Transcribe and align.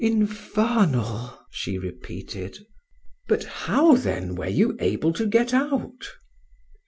"Infernal," 0.03 1.37
she 1.51 1.77
repeated. 1.77 2.57
"But 3.27 3.43
how, 3.43 3.95
then, 3.97 4.33
were 4.33 4.49
you 4.49 4.75
able 4.79 5.13
to 5.13 5.27
get 5.27 5.53
out?" 5.53 6.07